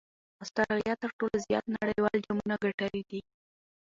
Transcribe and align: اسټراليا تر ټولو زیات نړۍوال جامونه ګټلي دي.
اسټراليا 0.43 0.93
تر 1.03 1.09
ټولو 1.17 1.35
زیات 1.45 1.65
نړۍوال 1.77 2.17
جامونه 2.25 2.55
ګټلي 2.65 3.01
دي. 3.09 3.21